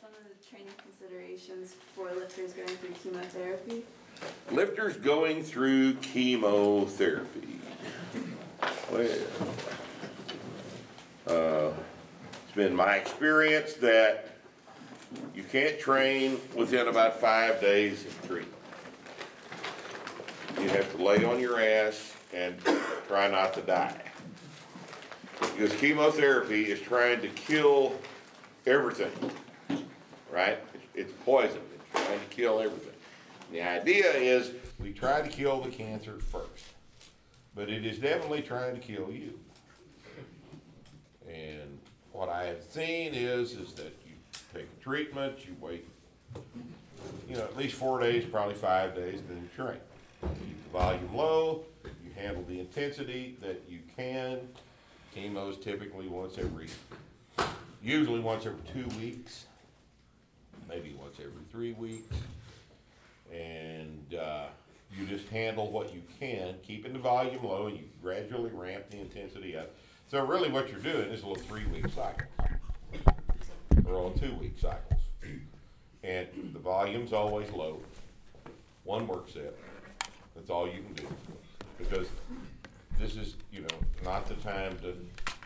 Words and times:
some 0.00 0.10
of 0.10 0.24
the 0.28 0.48
training 0.48 0.72
considerations 0.82 1.74
for 1.94 2.10
lifters 2.12 2.52
going 2.52 2.68
through 2.68 2.90
chemotherapy? 3.02 3.82
Lifters 4.50 4.96
going 4.96 5.42
through 5.42 5.94
chemotherapy. 5.94 7.60
Well, 8.92 9.18
uh, 11.26 11.72
it's 12.44 12.54
been 12.54 12.74
my 12.74 12.96
experience 12.96 13.74
that 13.74 14.36
you 15.34 15.42
can't 15.44 15.78
train 15.78 16.40
within 16.54 16.88
about 16.88 17.20
five 17.20 17.60
days 17.60 18.04
of 18.04 18.26
treatment. 18.26 18.52
You 20.60 20.68
have 20.70 20.90
to 20.96 21.02
lay 21.02 21.24
on 21.24 21.40
your 21.40 21.60
ass 21.60 22.14
and 22.34 22.56
try 23.08 23.28
not 23.28 23.54
to 23.54 23.62
die. 23.62 24.00
Because 25.40 25.74
chemotherapy 25.76 26.70
is 26.70 26.80
trying 26.80 27.20
to 27.20 27.28
kill 27.28 27.98
everything, 28.66 29.12
right? 30.36 30.58
It's 30.94 31.12
poison, 31.24 31.60
it's 31.74 32.04
trying 32.04 32.20
to 32.20 32.26
kill 32.26 32.60
everything. 32.60 32.92
The 33.50 33.62
idea 33.62 34.12
is 34.12 34.52
we 34.78 34.92
try 34.92 35.22
to 35.22 35.28
kill 35.28 35.62
the 35.62 35.70
cancer 35.70 36.18
first, 36.18 36.66
but 37.54 37.70
it 37.70 37.86
is 37.86 37.98
definitely 37.98 38.42
trying 38.42 38.74
to 38.74 38.80
kill 38.80 39.10
you. 39.10 39.38
And 41.26 41.78
what 42.12 42.28
I 42.28 42.44
have 42.44 42.62
seen 42.62 43.14
is, 43.14 43.52
is 43.52 43.72
that 43.74 43.96
you 44.06 44.12
take 44.52 44.66
a 44.78 44.82
treatment, 44.82 45.38
you 45.46 45.56
wait, 45.58 45.88
you 47.28 47.36
know, 47.36 47.44
at 47.44 47.56
least 47.56 47.74
four 47.74 47.98
days, 47.98 48.26
probably 48.26 48.54
five 48.54 48.94
days, 48.94 49.20
then 49.28 49.38
you 49.38 49.64
train. 49.64 49.78
Keep 50.20 50.64
the 50.64 50.70
volume 50.70 51.14
low, 51.14 51.64
you 51.84 52.10
handle 52.14 52.44
the 52.46 52.60
intensity 52.60 53.38
that 53.40 53.62
you 53.68 53.78
can. 53.96 54.40
Chemo's 55.14 55.56
typically 55.56 56.08
once 56.08 56.36
every, 56.36 56.66
usually 57.82 58.20
once 58.20 58.44
every 58.44 58.60
two 58.70 58.86
weeks, 58.98 59.46
once 61.16 61.26
every 61.26 61.44
three 61.50 61.72
weeks. 61.72 62.16
And, 63.32 64.14
uh, 64.14 64.46
you 64.96 65.04
just 65.06 65.28
handle 65.28 65.70
what 65.70 65.92
you 65.92 66.02
can, 66.20 66.54
keeping 66.62 66.92
the 66.92 66.98
volume 66.98 67.42
low, 67.44 67.66
and 67.66 67.76
you 67.76 67.84
gradually 68.02 68.50
ramp 68.52 68.84
the 68.90 69.00
intensity 69.00 69.56
up. 69.56 69.74
So 70.08 70.24
really 70.24 70.48
what 70.48 70.70
you're 70.70 70.80
doing 70.80 71.10
is 71.10 71.22
a 71.22 71.26
little 71.26 71.42
three-week 71.44 71.86
cycle, 71.88 72.26
or 73.84 73.96
on 73.96 74.14
two-week 74.16 74.56
cycles. 74.60 75.00
And 76.04 76.28
the 76.52 76.60
volume's 76.60 77.12
always 77.12 77.50
low, 77.50 77.80
one 78.84 79.08
work 79.08 79.28
set, 79.28 79.54
that's 80.36 80.50
all 80.50 80.68
you 80.68 80.82
can 80.82 80.94
do. 80.94 81.08
Because 81.78 82.06
this 82.98 83.16
is, 83.16 83.34
you 83.52 83.62
know, 83.62 83.78
not 84.04 84.28
the 84.28 84.34
time 84.36 84.78
to 84.78 84.94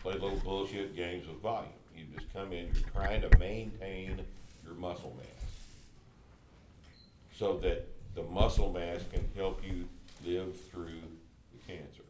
play 0.03 0.13
little 0.13 0.39
bullshit 0.43 0.95
games 0.95 1.27
with 1.27 1.41
volume. 1.41 1.73
You 1.97 2.03
just 2.15 2.31
come 2.31 2.53
in, 2.53 2.67
you're 2.67 2.89
trying 2.93 3.21
to 3.21 3.37
maintain 3.39 4.21
your 4.63 4.75
muscle 4.75 5.17
mass 5.17 5.40
so 7.31 7.57
that 7.59 7.87
the 8.15 8.23
muscle 8.23 8.71
mass 8.71 8.99
can 9.11 9.27
help 9.35 9.63
you 9.63 9.87
live 10.25 10.59
through 10.69 11.01
the 11.51 11.73
cancer. 11.73 12.03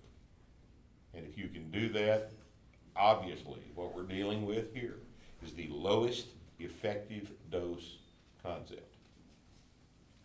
And 1.14 1.26
if 1.26 1.38
you 1.38 1.48
can 1.48 1.70
do 1.72 1.90
that, 1.90 2.32
obviously, 2.96 3.60
what 3.76 3.96
we're 3.96 4.04
dealing 4.04 4.46
with 4.46 4.74
here 4.74 4.98
is 5.44 5.54
the 5.54 5.68
lowest 5.70 6.28
effective 6.60 7.32
dose 7.50 7.98
concept. 8.44 8.96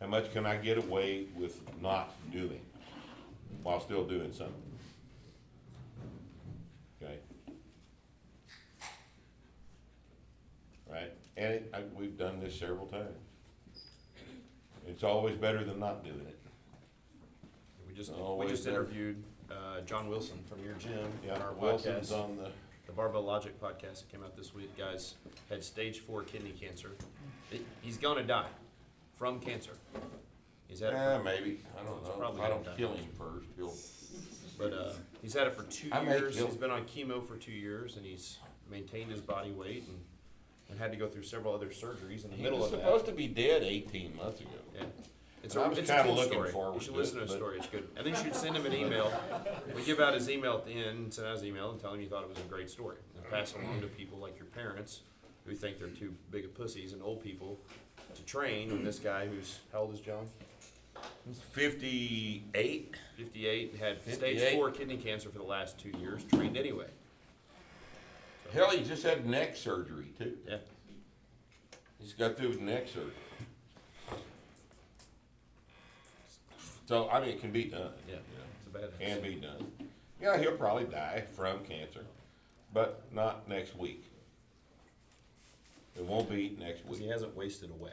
How 0.00 0.06
much 0.06 0.33
can 0.33 0.47
I 0.47 0.56
get 0.56 0.78
away 0.78 1.27
with 1.34 1.60
not 1.81 2.14
doing 2.31 2.60
while 3.62 3.81
still 3.81 4.05
doing 4.05 4.33
something? 4.33 4.55
Okay? 7.03 7.19
Right? 10.91 11.12
And 11.36 11.55
it, 11.55 11.70
I, 11.75 11.83
we've 11.98 12.19
done 12.19 12.41
this 12.41 12.58
several 12.58 12.86
times. 12.86 13.16
It's 14.87 15.03
always 15.05 15.37
better 15.37 15.65
than 15.65 15.79
not 15.79 16.05
doing 16.05 16.20
it. 16.27 16.39
We 17.87 17.95
just, 17.95 18.12
we 18.15 18.21
Always 18.21 18.50
just 18.50 18.65
there. 18.65 18.75
interviewed, 18.75 19.22
uh, 19.50 19.81
John 19.83 20.09
Wilson 20.09 20.38
from 20.49 20.65
your 20.65 20.75
gym 20.75 20.99
on 20.99 21.12
Yeah, 21.27 21.38
our 21.43 21.53
Wilson's 21.53 22.10
podcast. 22.10 22.25
on 22.25 22.37
the, 22.37 22.50
The 22.87 22.93
Barbell 22.93 23.22
Logic 23.22 23.59
podcast 23.60 24.00
that 24.00 24.09
came 24.12 24.22
out 24.22 24.37
this 24.37 24.55
week, 24.55 24.77
guys, 24.77 25.15
had 25.50 25.65
stage 25.65 26.00
four 26.00 26.22
kidney 26.22 26.53
cancer. 26.53 26.93
He- 27.50 27.65
He's 27.83 27.97
gonna 27.99 28.22
die 28.22 28.49
from 29.15 29.41
cancer. 29.41 29.72
He's 30.69 30.81
had 30.81 30.94
eh, 30.94 31.16
it 31.19 31.25
maybe, 31.25 31.60
I 31.78 31.84
don't 31.84 31.99
It's 31.99 32.09
know, 32.09 32.15
probably 32.15 32.43
I 32.43 32.49
don't 32.49 32.65
gonna 32.65 32.77
kill 32.77 32.93
him 32.93 33.06
first, 33.16 33.47
he'll, 33.56 33.69
for, 33.71 34.69
but, 34.71 34.72
uh, 34.72 34.93
he's 35.22 35.33
had 35.34 35.47
it 35.49 35.55
for 35.55 35.62
two 35.65 35.89
I 35.93 36.00
may 36.03 36.16
years. 36.19 36.37
kill- 36.37 36.47
He's 36.47 36.56
been 36.56 36.71
on 36.71 36.84
chemo 36.87 37.25
for 37.27 37.37
two 37.37 37.53
years 37.53 37.97
and 37.97 38.05
he's 38.06 38.39
maintained 38.71 39.10
his 39.10 39.21
body 39.21 39.53
weight 39.53 39.84
and, 39.89 39.99
and 40.71 40.78
had 40.78 40.91
to 40.91 40.97
go 40.99 41.09
through 41.09 41.22
several 41.22 41.55
other 41.55 41.69
surgeries 41.69 42.25
in 42.25 42.31
the 42.31 42.37
he 42.37 42.43
middle 42.43 42.59
was 42.59 42.72
of 42.72 42.81
supposed 42.81 43.06
to 43.06 43.12
be 43.12 43.28
dead 43.28 43.62
eighteen 43.62 44.15
months 44.16 44.41
ago. 44.41 44.50
Yeah. 44.76 44.84
It's 45.42 45.54
And 45.54 45.62
I 45.62 45.66
a, 45.66 45.70
was 45.70 45.78
it's 45.78 45.91
a 45.91 45.92
kinda 45.94 46.09
cool 46.09 46.14
looking 46.16 46.32
story. 46.32 46.50
forward 46.50 46.75
You 46.75 46.81
should 46.81 46.94
to 46.94 46.98
listen 47.00 47.16
it, 47.19 47.20
to 47.20 47.22
his 47.26 47.31
but- 47.32 47.37
story, 47.38 47.56
it's 47.59 47.66
good. 47.69 47.88
I 47.98 48.03
think 48.03 48.16
you 48.16 48.22
should 48.25 48.34
send 48.34 48.56
him 48.56 48.66
an 48.66 48.75
email. 48.75 49.12
We 49.75 49.84
give 49.84 50.00
out 50.00 50.14
his 50.14 50.28
email 50.28 50.54
at 50.56 50.66
the 50.66 50.72
end, 50.72 51.14
send 51.14 51.26
out 51.28 51.34
his 51.34 51.44
email 51.44 51.70
and 51.70 51.81
tell 51.81 51.94
him 51.94 52.00
you 52.00 52.09
thought 52.09 52.25
it 52.25 52.28
was 52.28 52.38
a 52.38 52.42
great 52.42 52.69
story. 52.70 52.97
And 53.16 53.28
pass 53.31 53.53
it 53.53 53.62
along 53.62 53.81
to 53.82 53.86
people 53.86 54.19
like 54.19 54.36
your 54.38 54.47
parents 54.47 55.03
who 55.44 55.54
think 55.54 55.78
they're 55.78 55.88
too 55.88 56.15
big 56.32 56.44
of 56.44 56.54
pussies 56.54 56.92
and 56.92 57.03
old 57.03 57.22
people 57.22 57.60
to 58.15 58.22
train. 58.25 58.70
And 58.72 58.84
this 58.86 58.98
guy 58.98 59.26
who's, 59.28 59.60
how 59.72 59.81
old 59.82 59.94
is 59.94 60.00
John? 60.00 60.26
Fifty-eight? 61.53 62.97
Fifty-eight, 63.16 63.76
had 63.78 64.00
stage 64.03 64.19
58. 64.41 64.54
four 64.54 64.70
kidney 64.70 64.97
cancer 64.97 65.28
for 65.28 65.38
the 65.38 65.44
last 65.44 65.78
two 65.78 65.91
years, 66.00 66.25
trained 66.25 66.56
anyway. 66.56 66.86
Hell, 68.53 68.70
he 68.70 68.82
just 68.84 69.03
had 69.03 69.26
neck 69.26 69.56
surgery 69.56 70.12
too. 70.19 70.36
Yeah. 70.48 70.56
He's 72.00 72.12
got 72.15 72.36
through 72.36 72.50
with 72.50 72.60
neck 72.60 72.88
surgery. 72.88 73.12
So, 76.86 77.08
I 77.10 77.20
mean, 77.20 77.30
it 77.30 77.41
can 77.41 77.50
be 77.50 77.64
done. 77.64 77.91
Yeah, 78.08 78.14
you 78.14 78.38
know. 78.38 78.44
it's 78.58 78.66
a 78.66 78.78
bad. 78.78 79.00
can 79.00 79.22
be 79.22 79.34
done. 79.34 79.66
Yeah, 80.22 80.38
he'll 80.38 80.56
probably 80.56 80.84
die 80.84 81.24
from 81.34 81.64
cancer, 81.64 82.04
but 82.72 83.02
not 83.12 83.48
next 83.48 83.76
week. 83.76 84.04
It 85.97 86.04
won't 86.04 86.30
be 86.30 86.56
next 86.60 86.78
week. 86.78 86.84
Because 86.84 86.98
he 86.98 87.04
week. 87.04 87.12
hasn't 87.12 87.36
wasted 87.36 87.70
away. 87.70 87.92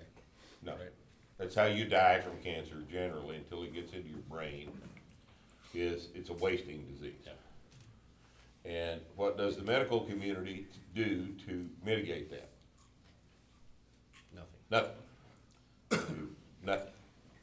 No. 0.63 0.73
Right. 0.73 0.91
That's 1.39 1.55
how 1.55 1.65
you 1.65 1.85
die 1.85 2.21
from 2.21 2.33
cancer 2.43 2.75
generally 2.91 3.37
until 3.37 3.63
it 3.63 3.73
gets 3.73 3.93
into 3.93 4.09
your 4.09 4.19
brain, 4.29 4.69
is 5.73 6.09
it's 6.13 6.29
a 6.29 6.33
wasting 6.33 6.85
disease. 6.93 7.13
Yeah. 7.25 7.31
And 8.65 9.01
what 9.15 9.37
does 9.37 9.57
the 9.57 9.63
medical 9.63 10.01
community 10.01 10.67
do 10.95 11.27
to 11.47 11.67
mitigate 11.83 12.29
that? 12.29 12.49
Nothing. 14.69 14.91
Nothing. 15.91 16.35
Nothing. 16.65 16.87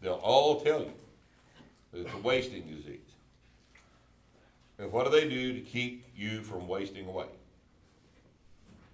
They'll 0.01 0.15
all 0.15 0.61
tell 0.61 0.81
you 0.81 0.93
it's 1.93 2.13
a 2.13 2.19
wasting 2.19 2.63
disease. 2.63 2.99
And 4.79 4.91
what 4.93 5.05
do 5.05 5.11
they 5.11 5.29
do 5.29 5.53
to 5.53 5.61
keep 5.61 6.07
you 6.17 6.43
from 6.43 6.67
wasting 6.67 7.07
away? 7.07 7.27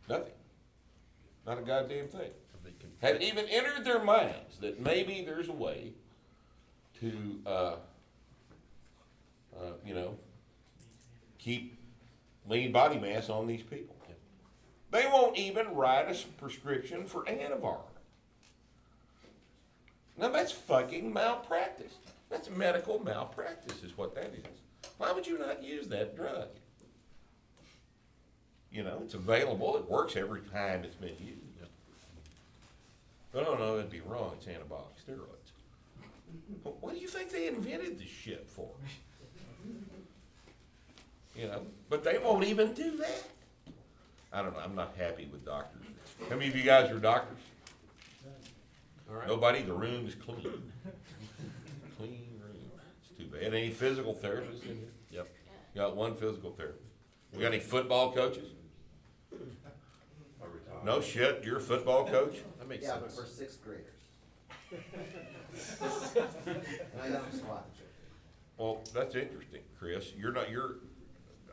Nothing. 0.09 0.33
Not 1.47 1.59
a 1.59 1.63
goddamn 1.63 2.09
thing. 2.09 2.31
Had 3.01 3.23
even 3.23 3.47
entered 3.47 3.85
their 3.85 4.03
minds 4.03 4.59
that 4.61 4.81
maybe 4.81 5.23
there's 5.25 5.49
a 5.49 5.53
way 5.53 5.93
to, 7.01 7.41
uh, 7.47 7.75
uh, 9.55 9.73
you 9.85 9.95
know, 9.95 10.17
keep 11.39 11.79
lean 12.49 12.73
body 12.73 12.99
mass 12.99 13.29
on 13.29 13.47
these 13.47 13.63
people. 13.63 13.97
They 14.91 15.07
won't 15.07 15.37
even 15.37 15.75
write 15.75 16.09
a 16.11 16.17
prescription 16.41 17.07
for 17.07 17.25
Anavar. 17.25 17.81
Now 20.17 20.31
that's 20.31 20.53
fucking 20.53 21.13
malpractice. 21.13 21.95
That's 22.31 22.51
medical 22.51 22.99
malpractice 22.99 23.83
is 23.83 23.97
what 23.97 24.15
that 24.15 24.33
is. 24.35 24.91
Why 24.99 25.13
would 25.13 25.27
you 25.27 25.39
not 25.39 25.63
use 25.63 25.89
that 25.89 26.17
drug? 26.17 26.49
You 28.73 28.83
know, 28.83 29.01
it's 29.05 29.15
available, 29.15 29.77
it 29.77 29.89
works 29.89 30.17
every 30.17 30.41
time 30.53 30.85
it's 30.85 30.97
been 30.97 31.11
used. 31.21 31.41
But 33.33 33.45
no, 33.45 33.55
no, 33.55 33.75
it'd 33.79 33.91
be 33.91 34.01
wrong, 34.01 34.33
it's 34.37 34.47
anabolic 34.47 34.97
steroids. 35.07 35.53
Wh- 36.65 36.83
What 36.83 36.95
do 36.95 37.01
you 37.01 37.07
think 37.09 37.31
they 37.31 37.49
invented 37.49 37.99
this 37.99 38.09
shit 38.09 38.47
for? 38.49 38.69
You 41.37 41.47
know, 41.49 41.63
but 41.91 42.03
they 42.03 42.19
won't 42.19 42.45
even 42.45 42.73
do 42.73 42.97
that. 42.97 43.25
I 44.33 44.43
don't 44.43 44.53
know, 44.55 44.61
I'm 44.61 44.75
not 44.75 44.95
happy 44.99 45.29
with 45.31 45.45
doctors. 45.45 45.83
How 46.31 46.37
many 46.37 46.49
of 46.49 46.57
you 46.57 46.63
guys 46.63 46.91
are 46.91 46.99
doctors? 46.99 47.39
All 49.09 49.17
right. 49.17 49.29
Nobody, 49.29 49.63
the 49.63 49.73
room 49.73 50.07
is 50.07 50.15
clean. 50.17 50.41
Clean 50.41 50.53
room, 50.53 50.73
it's 50.85 51.16
too 53.17 53.27
bad. 53.27 53.43
Any 53.43 53.71
physical 53.71 54.15
therapists 54.15 54.63
in 54.63 54.77
here? 54.77 54.93
Yep. 55.11 55.29
You 55.75 55.81
Got 55.81 55.97
one 55.97 56.15
physical 56.15 56.51
therapist. 56.53 56.83
We 57.35 57.41
got 57.43 57.53
any 57.53 57.61
football 57.61 58.13
coaches? 58.13 58.49
No 60.85 61.01
shit, 61.01 61.43
you're 61.45 61.57
a 61.57 61.61
football 61.61 62.07
coach? 62.07 62.39
That 62.59 62.69
makes 62.69 62.85
Yeah, 62.85 62.97
but 63.01 63.13
for 63.13 63.25
sixth 63.27 63.63
graders. 63.63 63.93
And 64.73 64.81
I 67.03 67.09
don't 67.09 67.33
squat. 67.33 67.69
Well, 68.57 68.81
that's 68.95 69.15
interesting, 69.15 69.61
Chris. 69.79 70.13
You're 70.19 70.33
not, 70.33 70.51
you're 70.51 70.77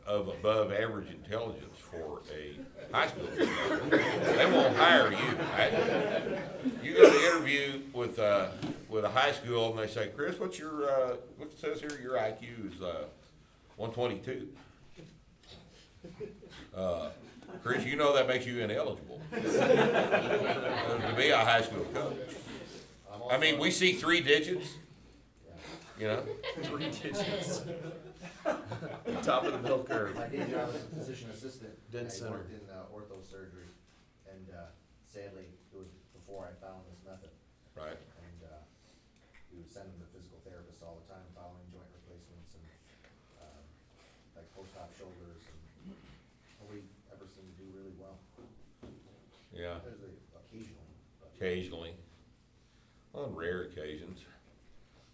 of 0.06 0.28
above 0.28 0.72
average 0.72 1.10
intelligence 1.10 1.78
for 1.78 2.22
a 2.34 2.58
high 2.94 3.06
school. 3.08 3.26
student. 3.32 3.90
They 3.90 4.46
won't 4.50 4.76
hire 4.76 5.10
you, 5.10 5.36
right? 5.52 6.38
You 6.82 6.94
go 6.94 7.10
to 7.10 7.26
interview 7.26 7.82
with, 7.92 8.18
uh, 8.18 8.48
with 8.88 9.04
a 9.04 9.08
high 9.08 9.32
school 9.32 9.70
and 9.70 9.78
they 9.78 9.92
say, 9.92 10.10
Chris, 10.14 10.38
what's 10.38 10.58
your, 10.58 10.88
uh, 10.90 11.16
what 11.36 11.48
it 11.50 11.58
says 11.58 11.80
here, 11.80 11.98
your 12.02 12.14
IQ 12.14 12.74
is, 12.74 12.82
uh, 12.82 13.04
one 13.76 13.90
twenty-two. 13.90 14.48
Uh, 16.76 17.08
Chris, 17.62 17.84
you 17.84 17.96
know 17.96 18.14
that 18.14 18.28
makes 18.28 18.46
you 18.46 18.60
ineligible 18.60 19.20
to 19.32 21.14
be 21.16 21.30
a 21.30 21.38
high 21.38 21.62
school 21.62 21.84
coach. 21.92 22.16
I'm 23.30 23.40
mean, 23.40 23.58
we 23.58 23.70
see 23.70 23.94
three 23.94 24.20
digits, 24.20 24.68
you 25.98 26.06
know? 26.08 26.22
Three 26.62 26.90
digits. 26.90 27.62
Top 29.22 29.44
of 29.44 29.52
the 29.52 29.58
bell 29.58 29.82
curve. 29.82 30.14
My 30.14 30.28
day 30.28 30.44
job 30.50 30.68
is 30.74 30.82
a 30.82 30.96
physician 30.96 31.30
assistant. 31.30 31.72
Dead 31.90 32.06
I 32.06 32.08
center. 32.10 32.30
worked 32.32 32.52
in 32.52 32.60
uh, 32.68 32.82
ortho 32.94 33.24
surgery, 33.24 33.68
and 34.30 34.46
uh, 34.50 34.66
sadly, 35.06 35.44
it 35.72 35.78
was 35.78 35.88
before 36.12 36.50
I 36.50 36.52
found 36.64 36.82
this 36.90 37.00
method. 37.04 37.30
Right. 37.76 37.96
And 37.96 38.42
uh, 38.44 38.56
we 39.50 39.56
would 39.58 39.62
send 39.74 39.90
them 39.90 39.98
to 39.98 40.08
physical 40.14 40.38
therapists 40.46 40.86
all 40.86 41.02
the 41.02 41.08
time, 41.10 41.26
following 41.34 41.66
joint 41.74 41.90
replacements 41.98 42.54
and, 42.54 42.62
um, 43.42 43.62
like 44.38 44.46
post-op 44.54 44.86
shoulders, 44.94 45.42
and 45.50 45.98
nobody 46.62 46.78
ever 47.10 47.26
seemed 47.26 47.50
to 47.50 47.58
do 47.58 47.66
really 47.74 47.90
well. 47.98 48.14
Yeah, 49.50 49.82
There's 49.82 49.98
the 49.98 50.14
but. 51.18 51.30
occasionally, 51.34 51.90
on 53.14 53.34
rare 53.34 53.62
occasions. 53.64 54.22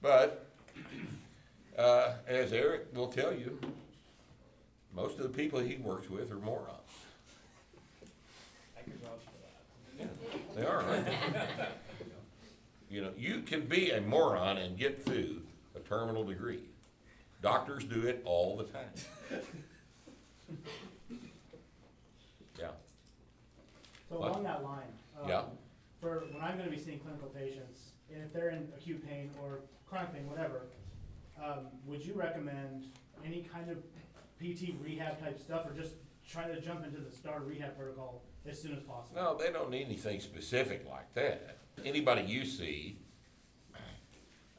But, 0.03 0.45
uh, 1.79 2.13
as 2.27 2.53
Eric 2.53 2.95
will 2.95 3.09
tell 3.09 3.33
you, 3.33 3.59
most 4.95 5.17
of 5.17 5.23
the 5.23 5.31
people 5.31 5.61
he 5.61 5.77
works 5.77 6.11
with 6.11 6.31
are 6.31 6.37
morons. 6.37 6.69
I 8.77 8.83
can 8.83 8.93
vouch 9.01 9.25
for 9.25 10.05
that. 10.05 10.55
They 10.55 10.67
are, 10.67 10.83
aren't 10.83 11.07
they? 11.07 11.17
You 12.91 13.03
know, 13.03 13.11
you 13.17 13.43
can 13.43 13.67
be 13.67 13.93
a 13.93 14.01
moron 14.01 14.57
and 14.59 14.77
get 14.77 15.05
through 15.05 15.43
a 15.77 15.79
terminal 15.79 16.25
degree. 16.25 16.65
Doctors 17.41 17.85
do 17.85 18.03
it 18.09 18.21
all 18.25 18.57
the 18.57 18.65
time. 18.65 18.91
Yeah, 22.59 22.73
So 24.11 24.19
What? 24.19 24.31
along 24.33 24.43
that 24.43 24.63
line, 24.63 24.93
um, 25.19 25.29
Yeah. 25.29 25.45
for 25.99 26.19
when 26.33 26.43
I'm 26.43 26.59
gonna 26.59 26.69
be 26.69 26.79
seeing 26.79 26.99
clinical 27.01 27.29
patients, 27.31 27.93
and 28.13 28.23
if 28.23 28.33
they're 28.35 28.51
in 28.51 28.71
acute 28.77 29.07
pain 29.07 29.31
or 29.41 29.61
chronic 29.87 30.13
pain, 30.13 30.29
whatever, 30.29 30.67
um, 31.43 31.69
would 31.87 32.05
you 32.05 32.13
recommend 32.13 32.93
any 33.25 33.45
kind 33.45 33.71
of 33.71 33.83
PT 34.39 34.75
rehab 34.83 35.19
type 35.21 35.39
stuff, 35.41 35.65
or 35.67 35.73
just 35.73 35.95
try 36.29 36.47
to 36.49 36.61
jump 36.61 36.85
into 36.85 37.01
the 37.01 37.11
STAR 37.11 37.41
rehab 37.41 37.77
protocol 37.79 38.25
as 38.49 38.61
soon 38.61 38.73
as 38.73 38.81
possible? 38.83 39.21
no, 39.23 39.37
they 39.37 39.53
don't 39.53 39.71
need 39.71 39.85
anything 39.87 40.21
specific 40.21 40.87
like 40.89 41.13
that. 41.15 41.59
Anybody 41.85 42.23
you 42.23 42.45
see, 42.45 42.99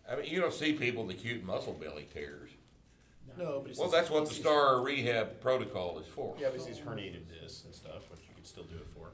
I 0.09 0.15
mean, 0.15 0.25
you 0.25 0.41
don't 0.41 0.53
see 0.53 0.73
people 0.73 1.03
with 1.05 1.15
acute 1.17 1.43
muscle 1.43 1.73
belly 1.73 2.07
tears. 2.13 2.49
No, 3.37 3.59
but 3.61 3.69
it's. 3.71 3.79
Well, 3.79 3.89
that's 3.89 4.09
what 4.09 4.27
the 4.27 4.33
STAR 4.33 4.81
rehab 4.81 5.39
protocol 5.39 5.99
is 5.99 6.07
for. 6.07 6.35
Yeah, 6.39 6.47
but 6.47 6.55
it's 6.55 6.65
these 6.65 6.79
herniated 6.79 7.21
discs 7.41 7.63
and 7.65 7.73
stuff, 7.73 8.09
which 8.09 8.19
you 8.27 8.35
could 8.35 8.45
still 8.45 8.63
do 8.63 8.75
it 8.75 8.87
for. 8.93 9.09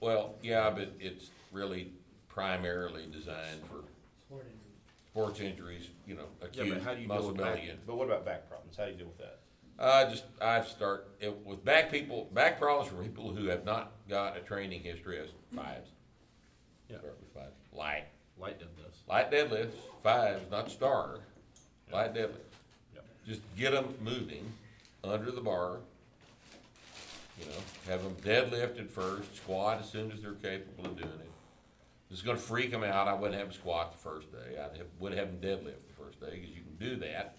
Well, 0.00 0.34
yeah, 0.42 0.68
but 0.70 0.92
it's 1.00 1.30
really 1.52 1.92
primarily 2.28 3.06
designed 3.10 3.62
for 3.62 3.84
Sport 4.26 4.44
injuries. 4.44 5.10
sports 5.10 5.40
injuries, 5.40 5.88
you 6.06 6.16
know, 6.16 6.26
Yeah, 6.40 6.46
acute 6.48 6.74
but 6.74 6.82
how 6.82 6.94
do 6.94 7.00
you 7.00 7.06
deal 7.06 7.16
muscle 7.16 7.28
with 7.32 7.38
belly. 7.38 7.68
in- 7.70 7.78
but 7.86 7.96
what 7.96 8.04
about 8.06 8.26
back 8.26 8.46
problems? 8.48 8.76
How 8.76 8.84
do 8.84 8.90
you 8.90 8.98
deal 8.98 9.06
with 9.06 9.18
that? 9.18 9.38
Uh, 9.78 10.08
just, 10.08 10.24
I 10.40 10.62
start, 10.64 11.08
it, 11.20 11.36
with 11.44 11.64
back 11.64 11.90
people, 11.90 12.30
back 12.32 12.58
problems 12.58 12.90
for 12.90 13.02
people 13.02 13.34
who 13.34 13.46
have 13.46 13.64
not 13.64 13.92
got 14.08 14.36
a 14.36 14.40
training 14.40 14.82
history 14.82 15.18
as 15.18 15.28
fives. 15.54 15.90
Yeah. 16.88 16.98
Start 16.98 17.18
with 17.20 17.34
five. 17.34 17.52
Light, 17.72 18.04
Light 18.38 18.58
deadlifts. 18.58 19.06
light 19.08 19.30
deadlifts, 19.30 19.74
fives, 20.02 20.50
not 20.50 20.70
star, 20.70 21.18
light 21.92 22.14
deadlifts. 22.14 22.54
Yep. 22.94 23.04
Just 23.26 23.40
get 23.56 23.72
them 23.72 23.94
moving 24.02 24.50
under 25.04 25.30
the 25.30 25.40
bar. 25.42 25.78
You 27.38 27.44
know, 27.46 27.90
have 27.92 28.02
them 28.02 28.16
deadlifted 28.24 28.88
first, 28.88 29.36
squat 29.36 29.80
as 29.80 29.90
soon 29.90 30.10
as 30.10 30.22
they're 30.22 30.32
capable 30.32 30.86
of 30.86 30.96
doing 30.96 31.10
it. 31.10 31.30
This 32.08 32.20
is 32.20 32.24
gonna 32.24 32.38
freak 32.38 32.70
them 32.70 32.82
out. 32.82 33.08
I 33.08 33.14
wouldn't 33.14 33.38
have 33.38 33.48
them 33.48 33.54
squat 33.58 33.92
the 33.92 33.98
first 33.98 34.32
day. 34.32 34.58
I'd 34.58 34.80
would 34.98 35.12
have 35.12 35.28
them 35.28 35.50
deadlift 35.50 35.86
the 35.86 36.02
first 36.02 36.18
day, 36.20 36.38
cause 36.40 36.48
you 36.48 36.62
can 36.62 36.76
do 36.78 36.96
that 36.96 37.36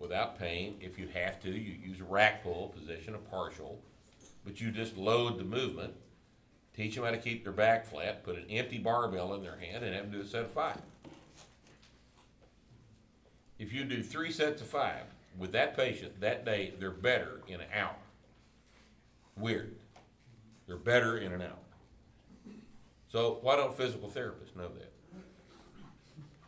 without 0.00 0.36
pain. 0.38 0.76
If 0.80 0.98
you 0.98 1.06
have 1.14 1.40
to, 1.42 1.50
you 1.50 1.76
use 1.86 2.00
a 2.00 2.04
rack 2.04 2.42
pull 2.42 2.68
position, 2.76 3.14
a 3.14 3.18
partial, 3.18 3.80
but 4.44 4.60
you 4.60 4.72
just 4.72 4.96
load 4.96 5.38
the 5.38 5.44
movement. 5.44 5.94
Teach 6.74 6.94
them 6.96 7.04
how 7.04 7.10
to 7.10 7.18
keep 7.18 7.44
their 7.44 7.52
back 7.52 7.86
flat, 7.86 8.24
put 8.24 8.36
an 8.36 8.46
empty 8.50 8.78
barbell 8.78 9.34
in 9.34 9.42
their 9.42 9.56
hand 9.58 9.84
and 9.84 9.94
have 9.94 10.04
them 10.10 10.12
do 10.12 10.20
a 10.22 10.26
set 10.26 10.42
of 10.44 10.50
five. 10.50 10.80
If 13.58 13.72
you 13.72 13.84
do 13.84 14.02
three 14.02 14.32
sets 14.32 14.62
of 14.62 14.68
five 14.68 15.02
with 15.38 15.52
that 15.52 15.76
patient 15.76 16.20
that 16.20 16.44
day, 16.46 16.72
they're 16.80 16.90
better 16.90 17.42
in 17.46 17.60
an 17.60 17.66
hour. 17.74 17.94
Weird. 19.36 19.74
They're 20.66 20.76
better 20.76 21.18
in 21.18 21.32
an 21.32 21.42
hour. 21.42 22.54
So 23.08 23.38
why 23.42 23.56
don't 23.56 23.76
physical 23.76 24.08
therapists 24.08 24.56
know 24.56 24.68
that? 24.78 24.92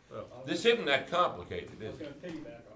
Well, 0.09 0.25
This 0.45 0.65
isn't 0.65 0.85
that 0.85 1.11
complicated, 1.11 1.71
I 1.81 1.85
was 1.85 1.93
is 1.95 1.99
gonna 1.99 2.11
it? 2.11 2.23
piggyback 2.23 2.57
off 2.59 2.63
that. 2.69 2.72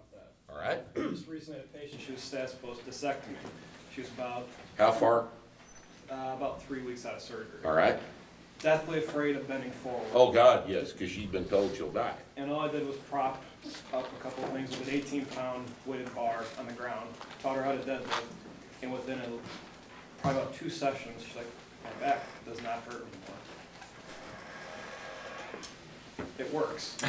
All 0.58 0.64
right? 0.64 0.96
Just 1.12 1.28
recently 1.28 1.60
had 1.60 1.66
a 1.74 1.78
patient, 1.78 2.02
she 2.06 2.12
was 2.12 2.22
status 2.22 2.54
post 2.54 2.86
discectomy. 2.88 3.36
She 3.94 4.02
was 4.02 4.10
about, 4.12 4.48
How 4.78 4.92
far? 4.92 5.26
uh, 6.12 6.34
about 6.36 6.64
three 6.64 6.82
weeks 6.82 7.06
out 7.06 7.16
of 7.16 7.22
surgery. 7.22 7.60
All 7.66 7.74
right. 7.74 8.00
Deathly 8.60 8.98
afraid 9.00 9.36
of 9.36 9.48
bending 9.48 9.70
forward. 9.72 10.08
Oh, 10.14 10.32
God, 10.32 10.68
yes, 10.68 10.92
because 10.92 11.12
she's 11.12 11.28
been 11.28 11.46
told 11.46 11.76
she'll 11.76 11.92
die. 11.92 12.16
And 12.38 12.50
all 12.50 12.62
I 12.62 12.70
did 12.72 12.88
was 12.88 12.96
prop 12.96 13.44
up 13.94 14.10
a 14.20 14.24
couple 14.24 14.44
of 14.46 14.50
things 14.52 14.70
with 14.72 14.88
an 14.88 14.94
eighteen 14.96 15.26
pound 15.26 15.68
weighted 15.86 16.14
bar 16.16 16.44
on 16.58 16.66
the 16.66 16.74
ground, 16.74 17.08
taught 17.42 17.56
her 17.58 17.64
how 17.64 17.74
to 17.74 17.78
deadlift. 17.80 18.24
And 18.82 18.92
within 18.92 19.20
a, 19.20 19.28
probably 20.22 20.42
about 20.42 20.56
two 20.56 20.70
sessions, 20.72 21.22
she's 21.24 21.36
like, 21.36 21.46
my 21.84 21.92
back 22.06 22.24
does 22.46 22.62
not 22.64 22.82
hurt 22.86 23.06
anymore. 23.06 23.38
It 26.40 26.52
works. 26.54 26.98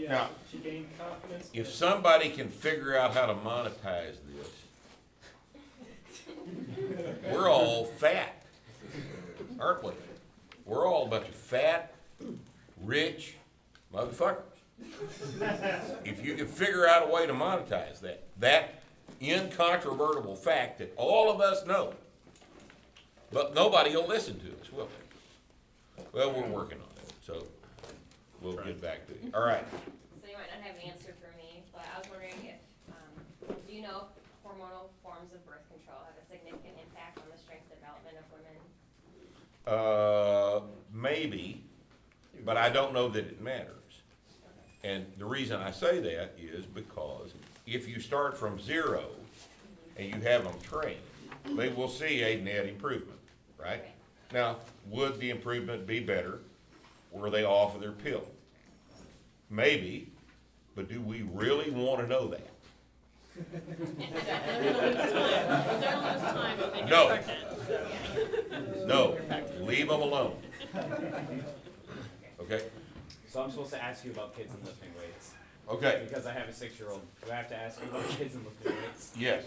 She, 0.00 0.06
uh, 0.06 0.12
Now- 0.12 0.30
she 0.50 0.56
gained 0.58 0.88
confidence. 0.98 1.50
If 1.52 1.68
somebody 1.70 2.30
can 2.30 2.48
figure 2.48 2.96
out 2.96 3.12
how 3.12 3.26
to 3.26 3.34
monetize 3.34 4.16
this, 4.34 4.48
we're 7.30 7.50
all 7.50 7.84
fat, 7.84 8.46
aren't 9.58 9.84
we? 9.84 9.92
We're 10.64 10.86
all 10.86 11.04
a 11.06 11.08
bunch 11.10 11.28
of 11.28 11.34
fat, 11.34 11.92
rich 12.82 13.34
motherfuckers. 13.92 14.40
If 16.06 16.24
you 16.24 16.34
can 16.34 16.46
figure 16.46 16.88
out 16.88 17.02
a 17.06 17.12
way 17.12 17.26
to 17.26 17.34
monetize 17.34 18.00
that, 18.00 18.22
that 18.38 18.80
incontrovertible 19.20 20.34
fact 20.34 20.78
that 20.78 20.94
all 20.96 21.30
of 21.30 21.42
us 21.42 21.66
know, 21.66 21.92
but 23.30 23.54
nobody 23.54 23.94
will 23.94 24.06
listen 24.06 24.40
to 24.40 24.46
us, 24.62 24.72
will 24.72 24.88
they? 25.96 26.04
Well, 26.12 26.32
we're 26.32 26.46
working 26.48 26.78
on 26.78 26.88
it, 27.04 27.12
so 27.22 27.44
we'll 28.40 28.56
get 28.56 28.80
back 28.80 29.06
to 29.06 29.12
you. 29.14 29.30
All 29.34 29.44
right. 29.44 29.64
So 30.20 30.28
you 30.28 30.34
might 30.36 30.50
not 30.50 30.62
have 30.62 30.76
an 30.76 30.90
answer 30.90 31.14
for 31.20 31.36
me, 31.36 31.62
but 31.72 31.84
I 31.94 31.98
was 31.98 32.08
wondering 32.10 32.34
if, 32.44 32.60
um, 32.94 33.56
do 33.66 33.74
you 33.74 33.82
know 33.82 34.08
if 34.16 34.22
hormonal 34.44 34.88
forms 35.02 35.32
of 35.32 35.44
birth 35.46 35.64
control 35.68 35.98
have 36.04 36.16
a 36.20 36.26
significant 36.26 36.74
impact 36.84 37.18
on 37.18 37.24
the 37.30 37.38
strength 37.38 37.68
development 37.70 38.16
of 38.18 38.26
women? 38.32 38.56
Uh, 39.66 40.60
maybe, 40.92 41.64
but 42.44 42.56
I 42.56 42.68
don't 42.70 42.92
know 42.92 43.08
that 43.08 43.26
it 43.26 43.40
matters. 43.40 43.76
And 44.82 45.06
the 45.18 45.26
reason 45.26 45.60
I 45.60 45.72
say 45.72 46.00
that 46.00 46.34
is 46.38 46.64
because 46.64 47.34
if 47.66 47.86
you 47.86 48.00
start 48.00 48.36
from 48.36 48.58
zero 48.58 49.10
and 49.96 50.08
you 50.08 50.20
have 50.22 50.44
them 50.44 50.54
trained, 50.62 51.00
they 51.56 51.68
will 51.68 51.88
see 51.88 52.22
a 52.22 52.40
net 52.40 52.66
improvement, 52.66 53.18
right? 53.58 53.84
Now, 54.32 54.56
would 54.86 55.20
the 55.20 55.30
improvement 55.30 55.86
be 55.86 56.00
better 56.00 56.40
were 57.10 57.30
they 57.30 57.44
off 57.44 57.74
of 57.74 57.80
their 57.80 57.92
pill? 57.92 58.24
Maybe, 59.48 60.12
but 60.74 60.88
do 60.88 61.00
we 61.00 61.22
really 61.22 61.70
wanna 61.70 62.06
know 62.06 62.28
that? 62.28 62.46
No. 66.88 67.18
No, 68.86 69.18
leave 69.60 69.88
them 69.88 70.00
alone. 70.00 70.36
Okay, 72.40 72.62
So 73.28 73.42
I'm 73.42 73.50
supposed 73.50 73.70
to 73.70 73.82
ask 73.82 74.04
you 74.04 74.10
about 74.10 74.36
kids 74.36 74.52
and 74.54 74.64
lifting 74.64 74.90
weights 74.98 75.32
okay, 75.68 76.04
because 76.08 76.26
I 76.26 76.32
have 76.32 76.48
a 76.48 76.52
six-year-old. 76.52 77.00
Do 77.24 77.30
I 77.30 77.34
have 77.36 77.48
to 77.50 77.56
ask 77.56 77.80
you 77.80 77.88
about 77.88 78.08
kids 78.08 78.34
and 78.34 78.44
lifting 78.44 78.72
weights? 78.82 79.12
yes. 79.16 79.44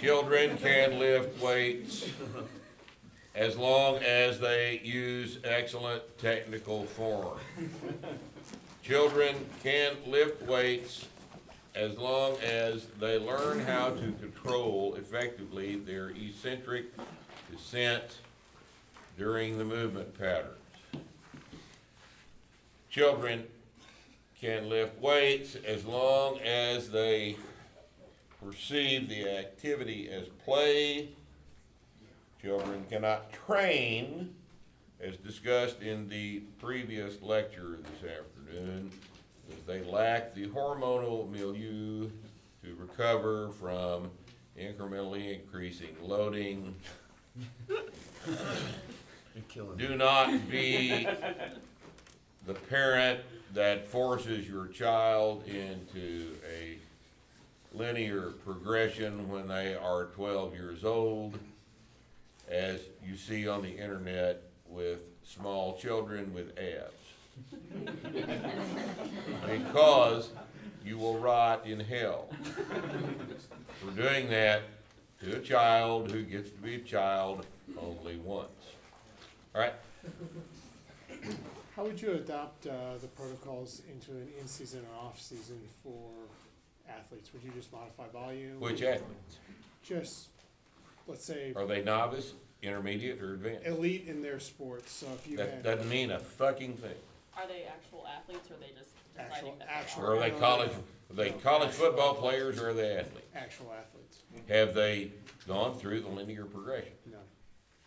Children 0.00 0.56
can 0.58 0.98
lift 0.98 1.42
weights 1.42 2.08
as 3.34 3.56
long 3.56 3.96
as 3.96 4.40
they 4.40 4.80
use 4.82 5.38
excellent 5.44 6.02
technical 6.18 6.84
form. 6.84 7.38
Children 8.82 9.36
can 9.62 9.96
lift 10.06 10.42
weights 10.42 11.06
as 11.74 11.96
long 11.96 12.36
as 12.38 12.86
they 12.98 13.18
learn 13.18 13.60
how 13.60 13.90
to 13.90 14.12
control 14.12 14.96
effectively 14.96 15.76
their 15.76 16.10
eccentric 16.10 16.86
descent 17.50 18.18
during 19.16 19.58
the 19.58 19.64
movement 19.64 20.18
patterns. 20.18 20.56
Children 22.88 23.46
can 24.40 24.68
lift 24.68 25.00
weights 25.00 25.54
as 25.54 25.84
long 25.84 26.40
as 26.40 26.90
they 26.90 27.36
perceive 28.42 29.08
the 29.08 29.28
activity 29.28 30.08
as 30.10 30.28
play. 30.44 31.10
Children 32.40 32.86
cannot 32.88 33.32
train, 33.32 34.34
as 35.00 35.16
discussed 35.18 35.82
in 35.82 36.08
the 36.08 36.40
previous 36.58 37.20
lecture 37.20 37.78
this 37.82 38.10
afternoon, 38.10 38.90
as 39.50 39.62
they 39.66 39.82
lack 39.82 40.34
the 40.34 40.46
hormonal 40.46 41.30
milieu 41.30 42.08
to 42.64 42.74
recover 42.78 43.50
from 43.50 44.10
incrementally 44.58 45.38
increasing 45.38 45.94
loading. 46.02 46.74
You're 47.68 47.78
killing 49.48 49.76
me. 49.76 49.86
Do 49.86 49.96
not 49.96 50.50
be 50.50 51.06
the 52.46 52.54
parent 52.54 53.20
that 53.52 53.86
forces 53.88 54.48
your 54.48 54.66
child 54.68 55.46
into 55.46 56.36
a 56.50 56.78
linear 57.76 58.32
progression 58.44 59.28
when 59.28 59.46
they 59.46 59.74
are 59.74 60.06
twelve 60.06 60.54
years 60.54 60.84
old, 60.84 61.38
as 62.50 62.80
you 63.04 63.16
see 63.16 63.48
on 63.48 63.62
the 63.62 63.70
internet 63.70 64.42
with 64.66 65.10
small 65.22 65.76
children 65.76 66.34
with 66.34 66.58
abs. 66.58 66.94
Because 69.46 70.30
you 70.84 70.98
will 70.98 71.18
rot 71.18 71.66
in 71.66 71.80
hell 71.80 72.28
for 73.80 73.90
doing 73.92 74.28
that 74.30 74.62
to 75.22 75.36
a 75.36 75.40
child 75.40 76.10
who 76.10 76.22
gets 76.22 76.50
to 76.50 76.56
be 76.58 76.76
a 76.76 76.80
child 76.80 77.46
only 77.78 78.16
once. 78.16 78.48
All 79.54 79.60
right? 79.60 79.74
How 81.76 81.84
would 81.84 82.00
you 82.00 82.12
adopt 82.12 82.66
uh, 82.66 82.96
the 83.00 83.08
protocols 83.08 83.82
into 83.90 84.12
an 84.12 84.28
in-season 84.40 84.80
or 84.80 85.06
off-season 85.06 85.60
for 85.82 86.10
athletes? 86.88 87.32
Would 87.32 87.42
you 87.42 87.50
just 87.54 87.72
modify 87.72 88.08
volume? 88.08 88.60
Which 88.60 88.82
athletes? 88.82 89.38
Just, 89.82 90.28
let's 91.06 91.24
say, 91.24 91.52
Are 91.56 91.66
they 91.66 91.82
novice, 91.82 92.32
intermediate, 92.62 93.20
or 93.22 93.34
advanced? 93.34 93.66
elite 93.66 94.06
in 94.08 94.22
their 94.22 94.38
sports, 94.40 94.92
so 94.92 95.06
if 95.14 95.26
you 95.26 95.36
That 95.36 95.50
had 95.50 95.62
doesn't 95.62 95.88
mean 95.88 96.10
a 96.10 96.18
fucking 96.18 96.74
thing. 96.74 96.94
Are 97.36 97.46
they 97.46 97.64
actual 97.64 98.06
athletes 98.06 98.50
or 98.50 98.54
are 98.54 98.58
they 98.58 98.72
just 98.78 98.90
actual, 99.18 99.52
deciding 99.52 99.58
that 99.60 99.66
they 99.68 99.72
actual. 99.74 100.02
Or 100.04 100.16
are 100.16 100.18
they 100.20 100.30
college, 100.30 100.70
are 101.10 101.14
they 101.14 101.30
college 101.30 101.70
football 101.70 102.14
players 102.14 102.60
or 102.60 102.70
are 102.70 102.74
they 102.74 102.96
athletes? 102.96 103.26
Actual 103.34 103.72
athletes, 103.72 104.18
Have 104.48 104.74
they 104.74 105.12
gone 105.48 105.76
through 105.76 106.00
the 106.00 106.08
linear 106.08 106.44
progression? 106.44 106.92
no. 107.10 107.18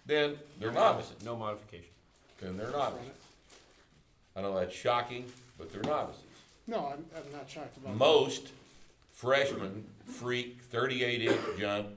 Then 0.06 0.38
they're 0.60 0.72
novices, 0.72 1.24
No 1.24 1.36
modification. 1.36 1.90
then 2.42 2.58
they're 2.58 2.72
novices. 2.72 3.08
I 4.36 4.42
know 4.42 4.56
that's 4.60 4.76
shocking, 4.76 5.26
but 5.58 5.72
they're 5.72 5.84
novices. 5.84 6.24
No, 6.68 6.88
I'm, 6.88 7.06
I'm 7.16 7.32
not 7.32 7.48
shocked 7.50 7.78
about. 7.78 7.92
that. 7.92 7.98
Most 7.98 8.50
freshmen, 9.12 9.86
freak, 10.06 10.62
thirty-eight 10.64 11.22
inch 11.22 11.40
jump, 11.60 11.88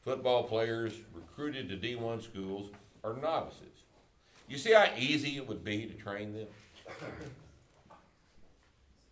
football 0.00 0.44
players 0.44 0.92
recruited 1.14 1.68
to 1.68 1.76
D 1.76 1.94
one 1.96 2.20
schools 2.20 2.70
are 3.04 3.14
novices. 3.14 3.62
You 4.48 4.58
see 4.58 4.72
how 4.72 4.86
easy 4.96 5.36
it 5.36 5.46
would 5.46 5.64
be 5.64 5.86
to 5.86 5.94
train 5.94 6.32
them? 6.32 6.46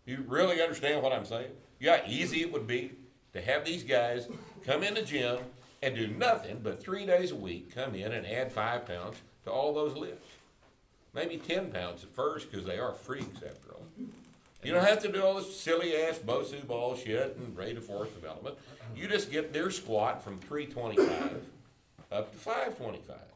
You 0.05 0.23
really 0.27 0.61
understand 0.61 1.03
what 1.03 1.13
I'm 1.13 1.25
saying? 1.25 1.51
You 1.79 1.87
know 1.87 1.97
how 1.97 2.03
easy 2.07 2.41
it 2.41 2.51
would 2.51 2.65
be 2.65 2.91
to 3.33 3.41
have 3.41 3.65
these 3.65 3.83
guys 3.83 4.27
come 4.65 4.83
in 4.83 4.95
the 4.95 5.01
gym 5.01 5.39
and 5.83 5.95
do 5.95 6.07
nothing 6.07 6.61
but 6.63 6.81
three 6.81 7.05
days 7.05 7.31
a 7.31 7.35
week, 7.35 7.75
come 7.75 7.93
in 7.93 8.11
and 8.11 8.25
add 8.25 8.51
five 8.51 8.87
pounds 8.87 9.17
to 9.43 9.51
all 9.51 9.73
those 9.73 9.95
lifts. 9.95 10.27
Maybe 11.13 11.37
ten 11.37 11.71
pounds 11.71 12.03
at 12.03 12.15
first, 12.15 12.49
because 12.49 12.65
they 12.65 12.79
are 12.79 12.93
freaks 12.93 13.43
after 13.43 13.73
all. 13.73 13.85
You 14.67 14.73
don't 14.73 14.83
have 14.83 15.01
to 15.03 15.07
do 15.09 15.23
all 15.23 15.35
this 15.35 15.57
silly 15.57 15.95
ass 15.95 16.19
BOSU 16.19 16.67
ball 16.67 16.97
shit 16.97 17.37
and 17.37 17.55
rate 17.55 17.77
of 17.77 17.85
force 17.85 18.09
development. 18.09 18.57
You 18.93 19.07
just 19.07 19.31
get 19.31 19.53
their 19.53 19.71
squat 19.71 20.21
from 20.21 20.37
three 20.39 20.65
twenty-five 20.65 21.41
up 22.11 22.33
to 22.33 22.37
five 22.37 22.77
twenty-five, 22.77 23.31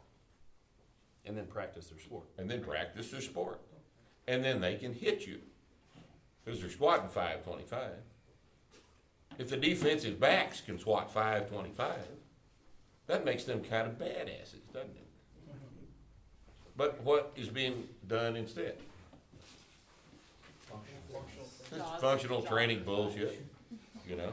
And 1.25 1.37
then 1.37 1.45
practice 1.45 1.87
their 1.87 1.99
sport. 2.01 2.25
and 2.37 2.51
then 2.51 2.61
practice 2.61 3.11
their 3.11 3.21
sport. 3.21 3.61
And 4.27 4.43
then 4.43 4.59
they 4.59 4.75
can 4.75 4.93
hit 4.93 5.25
you, 5.25 5.39
because 6.43 6.59
they're 6.59 6.69
squatting 6.69 7.07
five 7.07 7.45
twenty-five. 7.45 7.95
If 9.39 9.49
the 9.49 9.55
defensive 9.55 10.19
backs 10.19 10.59
can 10.59 10.79
squat 10.79 11.13
five 11.13 11.49
twenty-five, 11.49 12.07
that 13.07 13.23
makes 13.23 13.45
them 13.45 13.63
kind 13.63 13.87
of 13.87 13.97
badasses, 13.97 14.67
doesn't 14.73 14.97
it? 14.97 15.07
But 16.75 17.01
what 17.05 17.31
is 17.37 17.47
being 17.47 17.87
done 18.05 18.35
instead? 18.35 18.75
This 21.71 21.81
functional 22.01 22.41
training 22.41 22.83
bullshit, 22.83 23.45
you 24.07 24.17
know? 24.17 24.29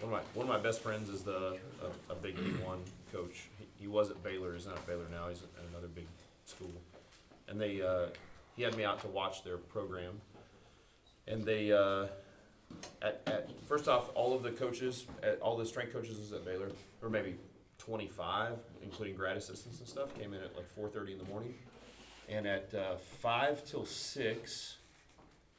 One 0.00 0.04
of 0.04 0.10
my 0.10 0.20
one 0.34 0.48
of 0.48 0.48
my 0.48 0.60
best 0.60 0.80
friends 0.80 1.08
is 1.08 1.22
the 1.22 1.58
a, 1.82 2.12
a 2.12 2.14
big 2.14 2.36
D 2.36 2.42
one 2.64 2.82
coach. 3.12 3.48
He, 3.58 3.66
he 3.80 3.86
was 3.88 4.10
at 4.10 4.22
Baylor. 4.22 4.54
He's 4.54 4.66
not 4.66 4.76
at 4.76 4.86
Baylor 4.86 5.06
now. 5.10 5.28
He's 5.28 5.42
at 5.42 5.64
another 5.70 5.88
big 5.88 6.06
school. 6.44 6.72
And 7.48 7.60
they 7.60 7.82
uh, 7.82 8.06
he 8.56 8.62
had 8.62 8.76
me 8.76 8.84
out 8.84 9.00
to 9.02 9.08
watch 9.08 9.44
their 9.44 9.56
program. 9.56 10.20
And 11.26 11.44
they 11.44 11.72
uh, 11.72 12.06
at, 13.00 13.22
at 13.26 13.50
first 13.66 13.88
off, 13.88 14.10
all 14.14 14.34
of 14.34 14.42
the 14.42 14.50
coaches, 14.50 15.06
at, 15.22 15.40
all 15.40 15.56
the 15.56 15.66
strength 15.66 15.92
coaches 15.92 16.32
at 16.32 16.44
Baylor, 16.44 16.70
or 17.00 17.08
maybe 17.08 17.36
twenty 17.78 18.08
five, 18.08 18.60
including 18.82 19.16
grad 19.16 19.36
assistants 19.36 19.78
and 19.80 19.88
stuff, 19.88 20.16
came 20.18 20.32
in 20.32 20.42
at 20.42 20.56
like 20.56 20.68
four 20.68 20.88
thirty 20.88 21.12
in 21.12 21.18
the 21.18 21.24
morning. 21.24 21.54
And 22.28 22.46
at 22.46 22.72
uh, 22.72 22.96
five 23.20 23.64
till 23.64 23.84
six, 23.84 24.78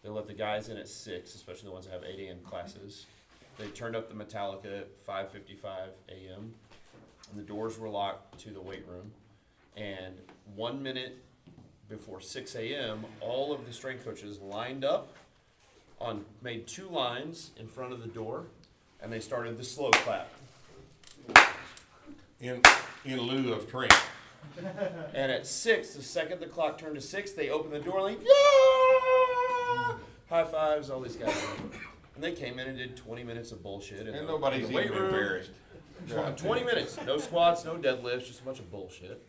they 0.03 0.09
let 0.09 0.27
the 0.27 0.33
guys 0.33 0.69
in 0.69 0.77
at 0.77 0.87
six, 0.87 1.33
especially 1.35 1.65
the 1.65 1.71
ones 1.71 1.85
that 1.85 1.93
have 1.93 2.03
eight 2.03 2.19
a.m. 2.27 2.39
classes. 2.43 3.05
They 3.57 3.67
turned 3.67 3.95
up 3.95 4.09
the 4.09 4.15
Metallica 4.15 4.81
at 4.81 5.05
5:55 5.05 5.65
a.m. 6.09 6.53
and 7.31 7.39
the 7.39 7.43
doors 7.43 7.77
were 7.77 7.89
locked 7.89 8.39
to 8.39 8.49
the 8.49 8.61
weight 8.61 8.85
room. 8.87 9.11
And 9.75 10.15
one 10.55 10.83
minute 10.83 11.23
before 11.89 12.21
6 12.21 12.55
a.m., 12.55 13.05
all 13.21 13.53
of 13.53 13.65
the 13.65 13.73
strength 13.73 14.03
coaches 14.03 14.39
lined 14.39 14.83
up 14.83 15.13
on 15.99 16.25
made 16.41 16.67
two 16.67 16.87
lines 16.89 17.51
in 17.57 17.67
front 17.67 17.93
of 17.93 18.01
the 18.01 18.07
door, 18.07 18.45
and 19.01 19.11
they 19.11 19.19
started 19.19 19.57
the 19.57 19.63
slow 19.63 19.91
clap. 19.91 20.29
In, 22.41 22.61
in 23.05 23.21
lieu 23.21 23.53
of 23.53 23.69
training. 23.69 23.95
And 25.13 25.31
at 25.31 25.47
six, 25.47 25.93
the 25.93 26.03
second 26.03 26.41
the 26.41 26.47
clock 26.47 26.77
turned 26.77 26.95
to 26.95 27.01
six, 27.01 27.31
they 27.31 27.49
opened 27.49 27.73
the 27.73 27.79
door 27.79 27.99
and 27.99 28.17
like 28.17 28.19
yeah, 28.19 28.99
high 30.29 30.43
fives, 30.45 30.89
all 30.89 30.99
these 31.01 31.15
guys. 31.15 31.35
And 32.15 32.23
they 32.23 32.31
came 32.33 32.59
in 32.59 32.67
and 32.67 32.77
did 32.77 32.95
20 32.95 33.23
minutes 33.23 33.51
of 33.51 33.63
bullshit. 33.63 34.07
And 34.07 34.27
nobody's 34.27 34.67
weight 34.69 34.85
even 34.87 34.97
room. 34.97 35.05
embarrassed. 35.13 35.51
Tw- 36.07 36.37
20 36.37 36.63
minutes, 36.63 36.97
no 37.05 37.17
squats, 37.17 37.63
no 37.65 37.75
deadlifts, 37.75 38.25
just 38.27 38.41
a 38.41 38.43
bunch 38.43 38.59
of 38.59 38.69
bullshit. 38.71 39.25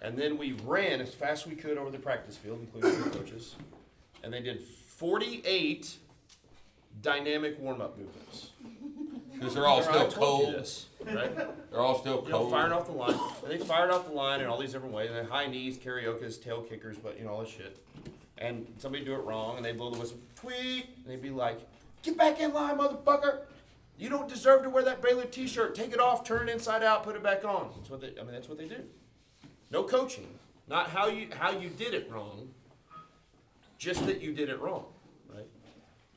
And 0.00 0.16
then 0.16 0.38
we 0.38 0.52
ran 0.64 1.00
as 1.00 1.12
fast 1.12 1.44
as 1.46 1.50
we 1.50 1.56
could 1.56 1.76
over 1.76 1.90
the 1.90 1.98
practice 1.98 2.36
field, 2.36 2.60
including 2.60 3.02
the 3.02 3.10
coaches. 3.10 3.56
And 4.22 4.32
they 4.32 4.40
did 4.40 4.62
48 4.62 5.96
dynamic 7.02 7.58
warm 7.60 7.80
up 7.80 7.98
movements. 7.98 8.50
Because 9.32 9.54
they're 9.54 9.66
all 9.66 9.80
Remember, 9.80 9.98
I 9.98 10.08
still 10.08 10.20
told 10.20 10.40
you 10.40 10.44
cold. 10.46 10.54
this, 10.62 10.86
right? 11.04 11.70
They're 11.70 11.80
all 11.80 11.98
still 12.00 12.22
You 12.26 12.30
know, 12.32 12.38
cold. 12.38 12.50
firing 12.52 12.72
off 12.72 12.86
the 12.86 12.92
line. 12.92 13.18
And 13.44 13.50
they 13.52 13.58
fired 13.58 13.90
off 13.90 14.06
the 14.06 14.12
line 14.12 14.40
in 14.40 14.46
all 14.46 14.58
these 14.58 14.72
different 14.72 14.94
ways. 14.94 15.10
And 15.12 15.28
high 15.28 15.46
knees, 15.46 15.78
karaoke's, 15.78 16.38
tail 16.38 16.62
kickers, 16.62 16.96
but 16.98 17.18
you 17.18 17.24
know, 17.24 17.30
all 17.32 17.40
this 17.40 17.50
shit. 17.50 17.76
And 18.40 18.72
somebody 18.78 19.04
do 19.04 19.14
it 19.14 19.24
wrong, 19.24 19.56
and 19.56 19.64
they 19.64 19.72
blow 19.72 19.90
the 19.90 19.98
whistle, 19.98 20.18
tweet, 20.36 20.90
and 20.96 21.06
they'd 21.06 21.20
be 21.20 21.30
like, 21.30 21.58
"Get 22.02 22.16
back 22.16 22.40
in 22.40 22.54
line, 22.54 22.78
motherfucker! 22.78 23.40
You 23.98 24.08
don't 24.08 24.28
deserve 24.28 24.62
to 24.62 24.70
wear 24.70 24.84
that 24.84 25.02
Baylor 25.02 25.24
T-shirt. 25.24 25.74
Take 25.74 25.92
it 25.92 25.98
off, 25.98 26.22
turn 26.22 26.48
it 26.48 26.52
inside 26.52 26.84
out, 26.84 27.02
put 27.02 27.16
it 27.16 27.22
back 27.22 27.44
on." 27.44 27.72
That's 27.76 27.90
what 27.90 28.00
they. 28.00 28.14
I 28.18 28.22
mean, 28.22 28.32
that's 28.32 28.48
what 28.48 28.58
they 28.58 28.68
do. 28.68 28.84
No 29.72 29.82
coaching, 29.82 30.28
not 30.68 30.90
how 30.90 31.08
you 31.08 31.28
how 31.36 31.50
you 31.50 31.68
did 31.68 31.94
it 31.94 32.08
wrong. 32.10 32.50
Just 33.76 34.06
that 34.06 34.20
you 34.20 34.32
did 34.32 34.48
it 34.48 34.60
wrong, 34.60 34.86
right? 35.28 35.46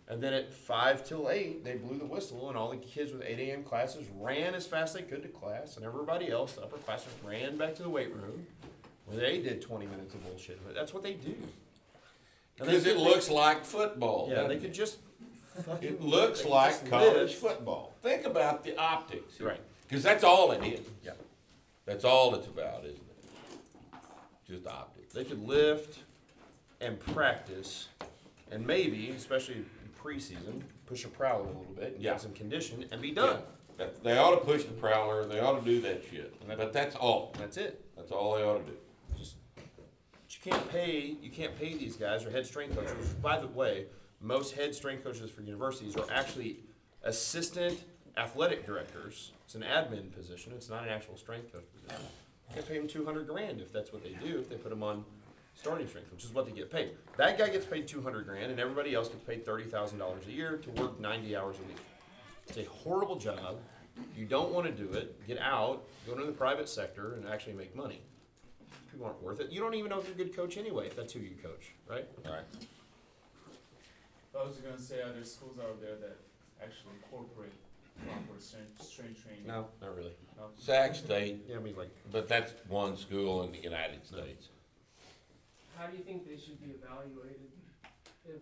And 0.07 0.21
then 0.21 0.33
at 0.33 0.53
five 0.53 1.03
till 1.03 1.27
eight, 1.27 1.63
they 1.63 1.75
blew 1.75 1.97
the 1.97 2.05
whistle, 2.05 2.49
and 2.49 2.57
all 2.57 2.69
the 2.69 2.77
kids 2.77 3.11
with 3.11 3.23
eight 3.23 3.39
a.m. 3.39 3.63
classes 3.63 4.05
ran 4.19 4.53
as 4.53 4.67
fast 4.67 4.95
as 4.95 5.01
they 5.01 5.07
could 5.07 5.23
to 5.23 5.29
class, 5.29 5.75
and 5.75 5.83
everybody 5.83 6.29
else, 6.29 6.53
the 6.53 6.61
upperclassmen, 6.61 7.27
ran 7.27 7.57
back 7.57 7.73
to 7.75 7.83
the 7.83 7.89
weight 7.89 8.13
room, 8.13 8.45
where 9.07 9.19
they 9.19 9.41
did 9.41 9.59
twenty 9.59 9.87
minutes 9.87 10.13
of 10.13 10.23
bullshit. 10.23 10.63
But 10.63 10.75
that's 10.75 10.93
what 10.93 11.01
they 11.01 11.13
do. 11.13 11.35
Because 12.61 12.85
it 12.85 12.97
looks 12.97 13.29
like 13.29 13.65
football. 13.65 14.27
Yeah, 14.29 14.35
doesn't 14.35 14.49
they 14.49 14.55
it? 14.55 14.61
could 14.61 14.73
just. 14.73 14.97
fucking- 15.65 15.87
It 15.87 16.01
looks 16.01 16.45
like 16.45 16.89
college 16.89 17.15
live. 17.15 17.33
football. 17.35 17.93
Think 18.01 18.25
about 18.25 18.63
the 18.63 18.77
optics. 18.77 19.39
Right. 19.41 19.59
Because 19.87 20.03
that's 20.03 20.23
all 20.23 20.51
it 20.53 20.63
is. 20.65 20.85
Yeah. 21.03 21.11
That's 21.85 22.05
all 22.05 22.33
it's 22.35 22.47
about, 22.47 22.85
isn't 22.85 22.95
it? 22.97 23.97
Just 24.47 24.65
optics. 24.67 25.13
They 25.13 25.23
could 25.25 25.45
lift 25.45 25.99
and 26.79 26.99
practice, 26.99 27.89
and 28.51 28.65
maybe, 28.65 29.09
especially 29.11 29.55
in 29.55 29.65
preseason, 30.01 30.61
push 30.85 31.05
a 31.05 31.09
prowler 31.09 31.43
a 31.43 31.47
little 31.47 31.73
bit 31.75 31.93
and 31.95 32.03
Yeah. 32.03 32.11
get 32.13 32.21
some 32.21 32.33
condition 32.33 32.85
and 32.91 33.01
be 33.01 33.11
done. 33.11 33.41
That- 33.77 34.03
They 34.03 34.17
ought 34.17 34.31
to 34.31 34.45
push 34.45 34.63
the 34.63 34.73
prowler, 34.73 35.25
they 35.25 35.39
ought 35.39 35.59
to 35.59 35.65
do 35.65 35.81
that 35.81 36.03
shit. 36.09 36.33
But 36.47 36.71
that's 36.73 36.95
all. 36.95 37.33
That's 37.37 37.57
it. 37.57 37.83
That's 37.95 38.11
all 38.11 38.35
they 38.35 38.43
ought 38.43 38.65
to 38.65 38.71
do. 38.71 38.77
You 40.43 40.51
can't 40.51 40.71
pay 40.71 41.15
you 41.21 41.29
can't 41.29 41.57
pay 41.57 41.75
these 41.75 41.95
guys 41.95 42.25
or 42.25 42.31
head 42.31 42.45
strength 42.45 42.75
coaches. 42.75 43.09
By 43.21 43.39
the 43.39 43.47
way, 43.47 43.85
most 44.21 44.55
head 44.55 44.73
strength 44.73 45.03
coaches 45.03 45.29
for 45.29 45.41
universities 45.41 45.95
are 45.95 46.05
actually 46.11 46.57
assistant 47.03 47.83
athletic 48.17 48.65
directors. 48.65 49.31
It's 49.45 49.55
an 49.55 49.61
admin 49.63 50.11
position. 50.13 50.53
It's 50.55 50.69
not 50.69 50.83
an 50.83 50.89
actual 50.89 51.17
strength 51.17 51.51
coach 51.51 51.65
position. 51.73 52.05
You 52.49 52.55
can't 52.55 52.67
pay 52.67 52.77
them 52.77 52.87
two 52.87 53.05
hundred 53.05 53.27
grand 53.27 53.61
if 53.61 53.71
that's 53.71 53.93
what 53.93 54.03
they 54.03 54.15
do. 54.25 54.39
If 54.39 54.49
they 54.49 54.55
put 54.55 54.69
them 54.69 54.83
on 54.83 55.05
starting 55.53 55.87
strength, 55.87 56.11
which 56.11 56.23
is 56.23 56.33
what 56.33 56.45
they 56.45 56.51
get 56.51 56.71
paid. 56.71 56.91
That 57.17 57.37
guy 57.37 57.49
gets 57.49 57.65
paid 57.65 57.87
two 57.87 58.01
hundred 58.01 58.25
grand, 58.25 58.51
and 58.51 58.59
everybody 58.59 58.95
else 58.95 59.09
gets 59.09 59.23
paid 59.23 59.45
thirty 59.45 59.65
thousand 59.65 59.99
dollars 59.99 60.25
a 60.27 60.31
year 60.31 60.57
to 60.57 60.69
work 60.81 60.99
ninety 60.99 61.35
hours 61.35 61.57
a 61.57 61.67
week. 61.67 61.77
It's 62.47 62.57
a 62.57 62.63
horrible 62.63 63.15
job. 63.15 63.57
You 64.17 64.25
don't 64.25 64.51
want 64.51 64.65
to 64.65 64.71
do 64.71 64.91
it. 64.93 65.25
Get 65.27 65.37
out. 65.39 65.83
Go 66.07 66.13
into 66.13 66.25
the 66.25 66.31
private 66.31 66.67
sector 66.67 67.13
and 67.13 67.27
actually 67.27 67.53
make 67.53 67.75
money 67.75 68.01
people 68.91 69.05
aren't 69.07 69.21
worth 69.23 69.39
it. 69.39 69.51
You 69.51 69.59
don't 69.61 69.73
even 69.75 69.89
know 69.89 69.99
if 69.99 70.05
you're 70.05 70.15
a 70.15 70.17
good 70.17 70.35
coach 70.35 70.57
anyway, 70.57 70.87
if 70.87 70.95
that's 70.95 71.13
who 71.13 71.19
you 71.19 71.35
coach, 71.41 71.71
right? 71.89 72.07
All 72.25 72.31
right. 72.33 72.43
I 74.37 74.43
was 74.47 74.57
gonna 74.57 74.79
say, 74.79 75.01
are 75.01 75.11
there 75.11 75.23
schools 75.23 75.57
out 75.59 75.79
there 75.81 75.95
that 75.95 76.17
actually 76.61 76.93
incorporate 77.03 77.51
proper 78.05 78.39
strength, 78.39 78.81
strength 78.81 79.23
training? 79.23 79.45
No, 79.47 79.67
not 79.81 79.95
really. 79.95 80.13
No? 80.37 80.45
Sac 80.57 80.95
State, 80.95 81.45
Yeah, 81.47 81.57
I 81.57 81.59
mean, 81.59 81.75
like, 81.75 81.89
but 82.11 82.27
that's 82.27 82.53
one 82.67 82.95
school 82.97 83.43
in 83.43 83.51
the 83.51 83.59
United 83.59 84.05
States. 84.05 84.49
How 85.77 85.87
do 85.87 85.97
you 85.97 86.03
think 86.03 86.27
they 86.27 86.37
should 86.37 86.59
be 86.61 86.71
evaluated? 86.71 87.49
If, 88.25 88.41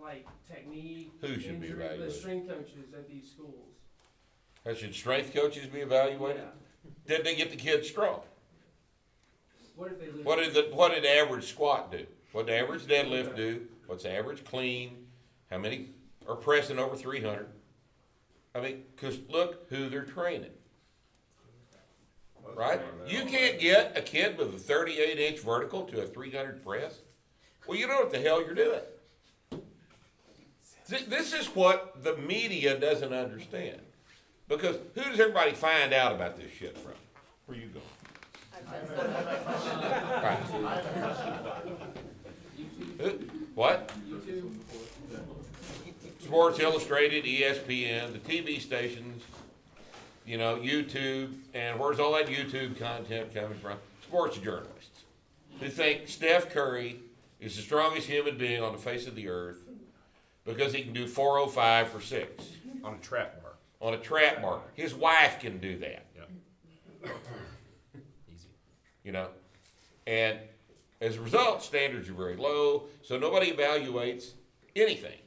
like, 0.00 0.26
technique, 0.50 1.12
Who 1.20 1.38
should 1.38 1.60
be 1.60 1.66
injury, 1.68 1.68
the 1.78 1.84
evaluated? 1.84 2.14
strength 2.14 2.48
coaches 2.48 2.94
at 2.94 3.08
these 3.08 3.30
schools? 3.30 3.68
How 4.64 4.74
should 4.74 4.94
strength 4.94 5.32
coaches 5.34 5.66
be 5.66 5.80
evaluated? 5.80 6.42
Yeah. 6.42 7.16
Did 7.16 7.24
they 7.26 7.36
get 7.36 7.50
the 7.50 7.56
kids 7.56 7.88
strong? 7.88 8.20
What 9.76 9.92
if 9.92 10.00
they 10.00 10.06
lose? 10.06 10.24
What 10.24 10.38
did 10.38 10.54
the, 10.54 10.74
what 10.74 10.92
did 10.92 11.04
the 11.04 11.10
average 11.10 11.44
squat 11.44 11.90
do? 11.90 12.06
What 12.32 12.46
did 12.46 12.54
the 12.54 12.60
average 12.60 12.82
deadlift 12.86 13.36
do? 13.36 13.62
What's 13.86 14.04
the 14.04 14.12
average 14.16 14.44
clean? 14.44 15.06
How 15.50 15.58
many 15.58 15.90
are 16.28 16.36
pressing 16.36 16.78
over 16.78 16.96
three 16.96 17.22
hundred? 17.22 17.48
I 18.54 18.60
mean, 18.60 18.84
cause 18.96 19.18
look 19.28 19.68
who 19.68 19.88
they're 19.88 20.04
training, 20.04 20.52
right? 22.54 22.80
You 23.06 23.24
can't 23.24 23.58
get 23.58 23.98
a 23.98 24.02
kid 24.02 24.38
with 24.38 24.54
a 24.54 24.58
thirty-eight 24.58 25.18
inch 25.18 25.40
vertical 25.40 25.84
to 25.86 26.02
a 26.02 26.06
three 26.06 26.30
hundred 26.30 26.64
press. 26.64 27.00
Well, 27.66 27.76
you 27.78 27.86
know 27.88 27.96
what 27.96 28.12
the 28.12 28.20
hell 28.20 28.40
you're 28.44 28.54
doing. 28.54 28.80
This 30.88 31.32
is 31.32 31.46
what 31.46 32.04
the 32.04 32.16
media 32.16 32.78
doesn't 32.78 33.12
understand. 33.12 33.80
Because 34.48 34.76
who 34.94 35.02
does 35.02 35.18
everybody 35.18 35.52
find 35.52 35.94
out 35.94 36.12
about 36.12 36.36
this 36.36 36.52
shit 36.52 36.76
from? 36.76 36.92
Where 37.46 37.56
you 37.56 37.68
going? 37.68 37.84
Right. 40.22 40.38
Who- 42.98 43.18
What? 43.54 43.92
Sports 46.20 46.58
Illustrated, 46.58 47.24
ESPN, 47.24 48.12
the 48.12 48.18
TV 48.18 48.58
stations, 48.60 49.22
you 50.26 50.38
know, 50.38 50.56
YouTube, 50.56 51.34
and 51.52 51.78
where's 51.78 52.00
all 52.00 52.12
that 52.14 52.26
YouTube 52.26 52.78
content 52.78 53.32
coming 53.34 53.58
from? 53.58 53.78
Sports 54.02 54.38
journalists 54.38 55.02
who 55.60 55.68
think 55.68 56.08
Steph 56.08 56.50
Curry 56.50 57.00
is 57.40 57.56
the 57.56 57.62
strongest 57.62 58.08
human 58.08 58.38
being 58.38 58.62
on 58.62 58.72
the 58.72 58.78
face 58.78 59.06
of 59.06 59.14
the 59.14 59.28
earth 59.28 59.58
because 60.44 60.72
he 60.72 60.82
can 60.82 60.92
do 60.92 61.06
405 61.06 61.88
for 61.90 62.00
six 62.00 62.44
on 62.82 62.94
a 62.94 62.98
trap 62.98 63.40
bar. 63.42 63.52
on 63.80 63.94
a 63.94 63.98
trap 63.98 64.40
bar. 64.42 64.60
His 64.74 64.94
wife 64.94 65.38
can 65.40 65.58
do 65.58 65.76
that. 65.78 66.06
Easy. 66.16 67.12
You 69.04 69.12
know. 69.12 69.28
And 70.06 70.38
as 71.00 71.16
a 71.16 71.20
result, 71.20 71.62
standards 71.62 72.08
are 72.08 72.14
very 72.14 72.36
low, 72.36 72.84
so 73.02 73.18
nobody 73.18 73.52
evaluates 73.52 74.32
anything. 74.74 75.18